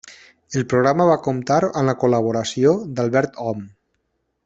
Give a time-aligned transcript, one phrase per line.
[0.59, 3.65] El programa va comptar amb la col·laboració d'Albert Om.